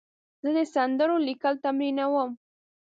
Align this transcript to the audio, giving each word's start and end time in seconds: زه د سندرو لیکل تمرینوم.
زه 0.43 0.49
د 0.57 0.59
سندرو 0.73 1.15
لیکل 1.27 1.53
تمرینوم. 1.63 2.31